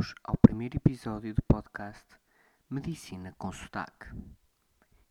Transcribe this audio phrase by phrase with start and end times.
[0.00, 2.06] Bem-vindos ao primeiro episódio do podcast
[2.70, 4.06] Medicina com Sotaque.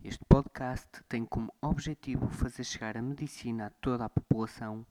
[0.04, 4.84] Este podcast tem como objetivo fazer chegar a medicina a toda a população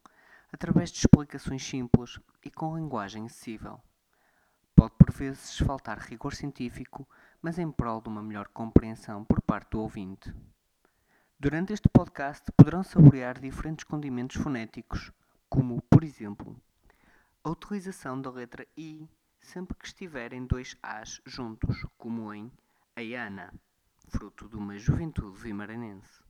[0.53, 3.81] através de explicações simples e com linguagem acessível.
[4.73, 7.05] Pode por vezes faltar rigor científico,
[7.41, 10.33] mas em prol de uma melhor compreensão por parte do ouvinte.
[11.37, 15.11] Durante este podcast poderão saborear diferentes condimentos fonéticos,
[15.49, 16.55] como, por exemplo,
[17.43, 19.05] a utilização da letra I
[19.49, 22.51] sempre que estiverem dois As juntos, como em
[22.95, 23.51] Aiana,
[24.07, 26.23] fruto de uma juventude vimaranense.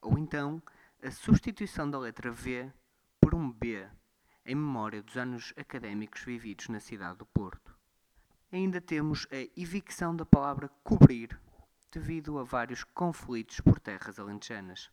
[0.00, 0.62] Ou então,
[1.02, 2.72] a substituição da letra V
[3.20, 3.86] por um B,
[4.46, 7.76] em memória dos anos académicos vividos na cidade do Porto.
[8.50, 11.38] Ainda temos a evicção da palavra cobrir,
[11.92, 14.90] devido a vários conflitos por terras alentejanas.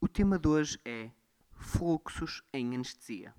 [0.00, 1.10] O tema de hoje é
[1.52, 3.34] fluxos em anestesia.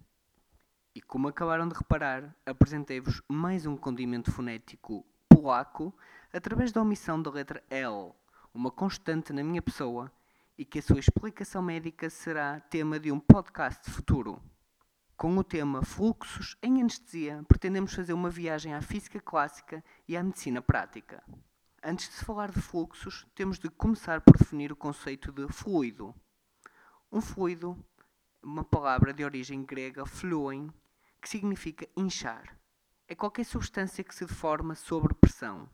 [0.97, 5.95] E como acabaram de reparar, apresentei-vos mais um condimento fonético polaco
[6.33, 8.13] através da omissão da letra L,
[8.51, 10.11] uma constante na minha pessoa
[10.57, 14.41] e que a sua explicação médica será tema de um podcast futuro.
[15.15, 20.23] Com o tema Fluxos em Anestesia, pretendemos fazer uma viagem à física clássica e à
[20.23, 21.23] medicina prática.
[21.83, 26.11] Antes de se falar de fluxos, temos de começar por definir o conceito de fluido.
[27.11, 27.77] Um fluido,
[28.41, 30.73] uma palavra de origem grega fluem,
[31.27, 32.57] que significa inchar.
[33.05, 35.69] É qualquer substância que se deforma sob pressão.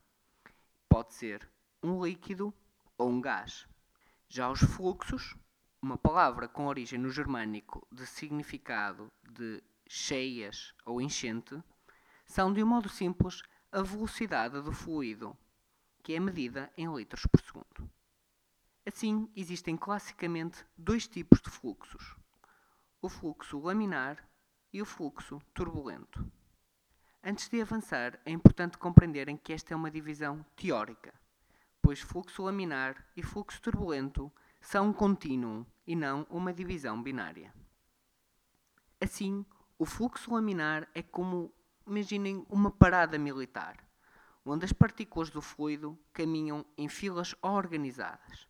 [0.89, 1.47] Pode ser
[1.83, 2.51] um líquido
[2.97, 3.67] ou um gás.
[4.27, 5.35] Já os fluxos,
[5.79, 11.61] uma palavra com origem no germânico de significado de cheias ou enchente,
[12.25, 15.37] são, de um modo simples, a velocidade do fluido,
[16.01, 17.91] que é medida em litros por segundo.
[18.87, 22.15] Assim, existem classicamente dois tipos de fluxos:
[22.99, 24.32] o fluxo laminar
[24.73, 26.29] e o fluxo turbulento.
[27.23, 31.13] Antes de avançar, é importante compreenderem que esta é uma divisão teórica,
[31.81, 37.53] pois fluxo laminar e fluxo turbulento são um contínuo e não uma divisão binária.
[38.99, 39.45] Assim,
[39.77, 41.53] o fluxo laminar é como,
[41.85, 43.77] imaginem, uma parada militar,
[44.45, 48.47] onde as partículas do fluido caminham em filas organizadas.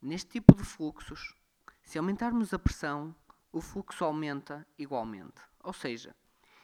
[0.00, 1.34] Neste tipo de fluxos,
[1.82, 3.14] se aumentarmos a pressão,
[3.52, 5.40] o fluxo aumenta igualmente.
[5.66, 6.14] Ou seja,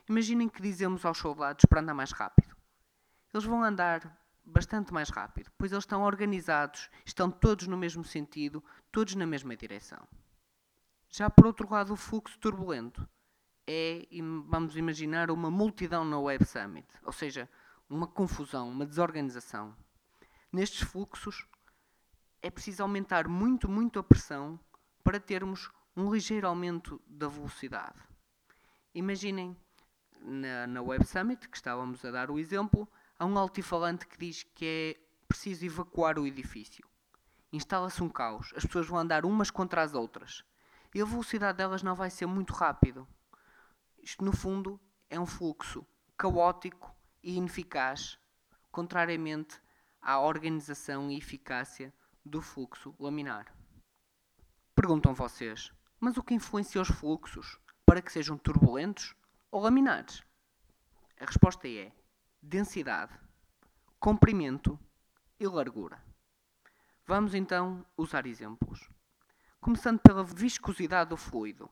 [0.09, 2.57] imaginem que dizemos aos soldados para andar mais rápido.
[3.35, 8.63] Eles vão andar bastante mais rápido, pois eles estão organizados, estão todos no mesmo sentido,
[8.93, 10.07] todos na mesma direção.
[11.09, 13.09] Já por outro lado, o fluxo turbulento
[13.67, 14.07] é,
[14.47, 17.51] vamos imaginar, uma multidão na Web Summit, ou seja,
[17.91, 19.77] uma confusão, uma desorganização.
[20.53, 21.45] Nestes fluxos
[22.41, 24.61] é preciso aumentar muito, muito a pressão
[25.03, 28.12] para termos um ligeiro aumento da velocidade.
[28.95, 29.57] Imaginem,
[30.21, 32.89] na, na Web Summit, que estávamos a dar o exemplo,
[33.19, 36.87] há um altifalante que diz que é preciso evacuar o edifício.
[37.53, 40.45] Instala-se um caos, as pessoas vão andar umas contra as outras
[40.95, 43.09] e a velocidade delas não vai ser muito rápido.
[44.03, 45.87] Isto, no fundo, é um fluxo
[46.17, 48.19] caótico e ineficaz,
[48.71, 49.61] contrariamente
[50.01, 53.55] à organização e eficácia do fluxo laminar.
[54.75, 57.59] Perguntam vocês, mas o que influencia os fluxos?
[57.87, 59.15] Para que sejam turbulentos
[59.51, 60.23] ou laminares?
[61.21, 61.93] A resposta é
[62.41, 63.13] densidade,
[64.01, 64.79] comprimento
[65.39, 66.03] e largura.
[67.07, 68.89] Vamos então usar exemplos.
[69.61, 71.71] Começando pela viscosidade do fluido.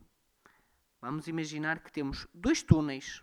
[1.00, 3.22] Vamos imaginar que temos dois túneis,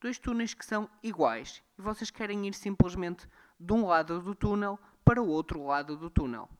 [0.00, 3.28] dois túneis que são iguais e vocês querem ir simplesmente
[3.58, 6.50] de um lado do túnel para o outro lado do túnel.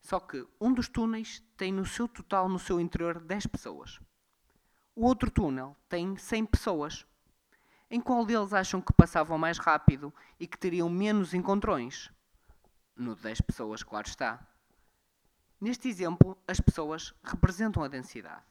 [0.00, 4.00] Só que um dos túneis tem no seu total, no seu interior, 10 pessoas.
[4.94, 7.06] O outro túnel tem 100 pessoas.
[7.90, 12.10] Em qual deles acham que passavam mais rápido e que teriam menos encontrões?
[12.94, 14.46] No de 10 pessoas, claro está.
[15.60, 18.44] Neste exemplo, as pessoas representam a densidade.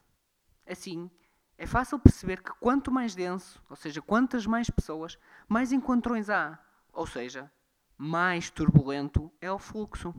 [0.67, 1.09] Assim,
[1.57, 6.57] é fácil perceber que quanto mais denso, ou seja, quantas mais pessoas, mais encontrões há,
[6.93, 7.51] ou seja,
[7.97, 10.13] mais turbulento é o fluxo.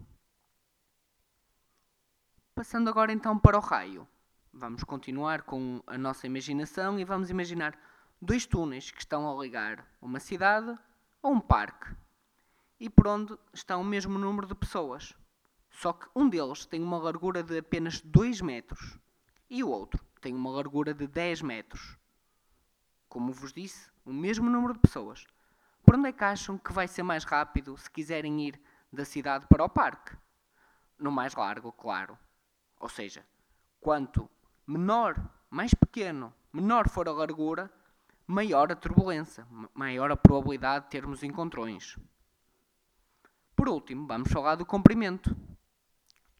[2.55, 4.07] Passando agora então para o raio.
[4.53, 7.79] Vamos continuar com a nossa imaginação e vamos imaginar
[8.21, 10.77] dois túneis que estão a ligar uma cidade
[11.23, 11.95] a um parque
[12.79, 15.15] e por onde está o mesmo número de pessoas.
[15.71, 18.99] Só que um deles tem uma largura de apenas 2 metros
[19.49, 21.97] e o outro tem uma largura de 10 metros.
[23.09, 25.29] Como vos disse, o mesmo número de pessoas.
[25.85, 28.61] Por onde é que acham que vai ser mais rápido se quiserem ir
[28.93, 30.17] da cidade para o parque?
[30.99, 32.19] No mais largo, claro.
[32.81, 33.25] Ou seja,
[33.81, 34.29] quanto
[34.67, 35.21] menor,
[35.51, 37.71] mais pequeno, menor for a largura,
[38.27, 41.97] maior a turbulência, maior a probabilidade de termos encontrões.
[43.57, 45.37] Por último, vamos falar do comprimento.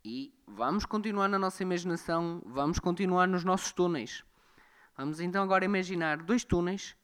[0.03, 4.25] E vamos continuar na nossa imaginação, vamos continuar nos nossos túneis.
[4.97, 6.97] Vamos então agora imaginar dois túneis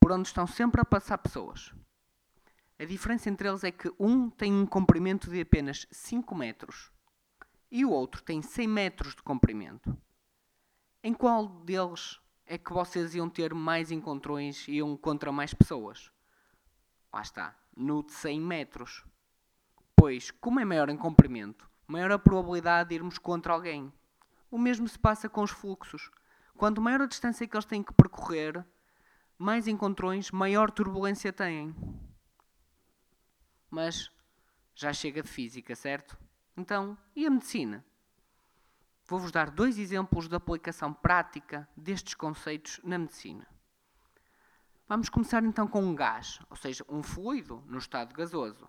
[0.00, 1.74] por onde estão sempre a passar pessoas.
[2.78, 6.90] A diferença entre eles é que um tem um comprimento de apenas 5 metros
[7.70, 9.96] e o outro tem 100 metros de comprimento.
[11.08, 16.12] Em qual deles é que vocês iam ter mais encontrões e iam contra mais pessoas?
[17.10, 19.06] Lá está, no de 100 metros.
[19.96, 23.90] Pois, como é maior em comprimento, maior a probabilidade de irmos contra alguém.
[24.50, 26.10] O mesmo se passa com os fluxos.
[26.58, 28.62] Quanto maior a distância que eles têm que percorrer,
[29.38, 31.74] mais encontrões, maior turbulência têm.
[33.70, 34.10] Mas
[34.74, 36.18] já chega de física, certo?
[36.54, 37.82] Então, e a medicina?
[39.08, 43.48] Vou-vos dar dois exemplos de aplicação prática destes conceitos na medicina.
[44.86, 48.68] Vamos começar então com um gás, ou seja, um fluido no estado gasoso.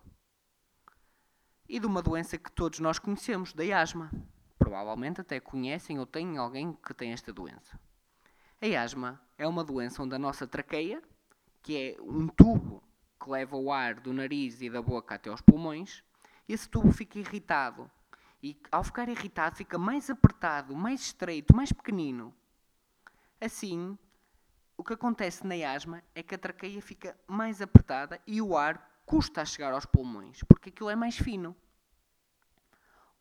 [1.68, 4.10] E de uma doença que todos nós conhecemos, da asma.
[4.58, 7.78] Provavelmente até conhecem ou têm alguém que tem esta doença.
[8.62, 11.04] A asma é uma doença onde a nossa traqueia,
[11.62, 12.82] que é um tubo
[13.22, 16.02] que leva o ar do nariz e da boca até aos pulmões,
[16.48, 17.92] esse tubo fica irritado
[18.42, 22.34] e ao ficar irritado fica mais apertado, mais estreito, mais pequenino.
[23.40, 23.98] Assim,
[24.78, 29.02] o que acontece na asma é que a traqueia fica mais apertada e o ar
[29.06, 31.56] custa a chegar aos pulmões, porque aquilo é mais fino.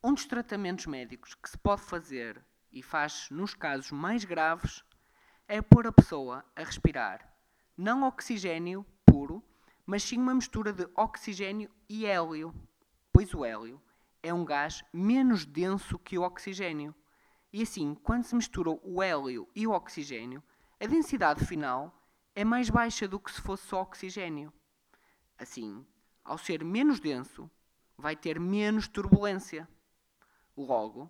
[0.03, 4.83] Um dos tratamentos médicos que se pode fazer e faz nos casos mais graves
[5.47, 7.29] é pôr a pessoa a respirar
[7.79, 9.41] não oxigênio puro,
[9.85, 12.53] mas sim uma mistura de oxigênio e hélio,
[13.09, 13.81] pois o hélio
[14.21, 16.93] é um gás menos denso que o oxigênio.
[17.51, 20.43] E assim, quando se mistura o hélio e o oxigênio,
[20.79, 21.93] a densidade final
[22.35, 24.53] é mais baixa do que se fosse só oxigênio.
[25.37, 25.85] Assim,
[26.23, 27.49] ao ser menos denso,
[27.97, 29.67] vai ter menos turbulência.
[30.55, 31.09] Logo,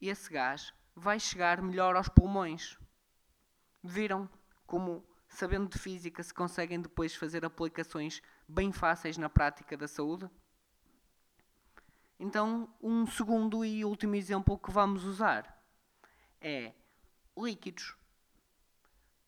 [0.00, 2.78] esse gás vai chegar melhor aos pulmões.
[3.82, 4.28] Viram
[4.66, 10.28] como, sabendo de física, se conseguem depois fazer aplicações bem fáceis na prática da saúde?
[12.22, 15.58] Então, um segundo e último exemplo que vamos usar
[16.38, 16.74] é
[17.34, 17.96] líquidos.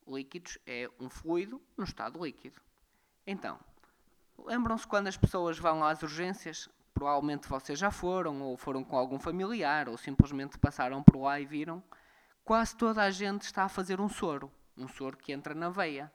[0.07, 2.61] Líquidos é um fluido no estado líquido.
[3.25, 3.59] Então,
[4.37, 6.69] lembram-se quando as pessoas vão às urgências?
[6.93, 11.47] Provavelmente vocês já foram, ou foram com algum familiar, ou simplesmente passaram por lá e
[11.47, 11.83] viram.
[12.45, 14.51] Quase toda a gente está a fazer um soro.
[14.77, 16.13] Um soro que entra na veia.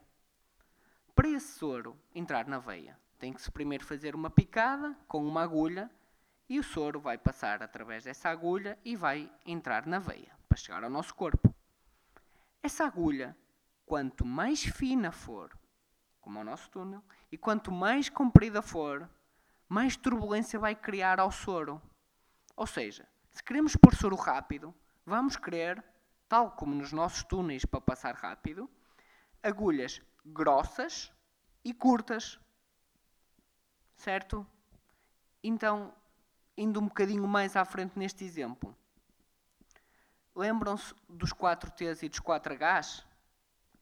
[1.13, 5.43] Para esse soro entrar na veia, tem que se primeiro fazer uma picada com uma
[5.43, 5.91] agulha
[6.49, 10.83] e o soro vai passar através dessa agulha e vai entrar na veia para chegar
[10.83, 11.53] ao nosso corpo.
[12.61, 13.37] Essa agulha,
[13.85, 15.55] quanto mais fina for,
[16.19, 19.07] como o nosso túnel, e quanto mais comprida for,
[19.67, 21.79] mais turbulência vai criar ao soro.
[22.55, 24.73] Ou seja, se queremos pôr soro rápido,
[25.05, 25.83] vamos querer,
[26.27, 28.69] tal como nos nossos túneis para passar rápido,
[29.41, 31.13] agulhas grossas
[31.63, 32.39] e curtas.
[33.95, 34.45] Certo?
[35.43, 35.93] Então,
[36.59, 38.75] indo um bocadinho mais à frente neste exemplo.
[40.35, 43.07] Lembram-se dos 4 T's e dos 4 H's,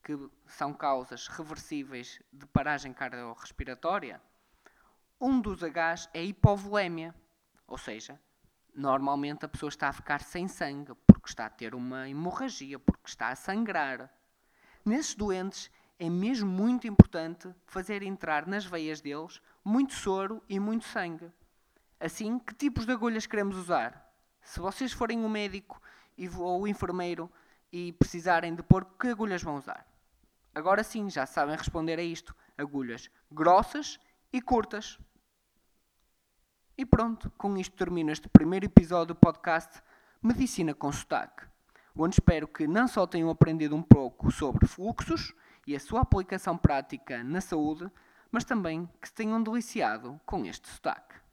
[0.04, 0.16] que
[0.46, 4.22] são causas reversíveis de paragem cardiorrespiratória?
[5.20, 7.16] Um dos H's é hipovolémia,
[7.66, 8.22] ou seja,
[8.76, 13.10] normalmente a pessoa está a ficar sem sangue porque está a ter uma hemorragia, porque
[13.10, 14.08] está a sangrar.
[14.86, 20.86] Nesses doentes é mesmo muito importante fazer entrar nas veias deles muito soro e muito
[20.86, 21.32] sangue.
[22.00, 24.14] Assim, que tipos de agulhas queremos usar?
[24.42, 25.82] Se vocês forem o médico
[26.38, 27.32] ou o enfermeiro
[27.72, 29.86] e precisarem de pôr, que agulhas vão usar?
[30.54, 32.36] Agora sim, já sabem responder a isto.
[32.56, 34.00] Agulhas grossas
[34.32, 35.00] e curtas.
[36.78, 39.82] E pronto, com isto termino este primeiro episódio do podcast
[40.22, 41.48] Medicina com Sotaque,
[41.96, 45.34] onde espero que não só tenham aprendido um pouco sobre fluxos
[45.66, 47.90] e a sua aplicação prática na saúde,
[48.32, 51.27] mas também que se tenham deliciado com este sotaque.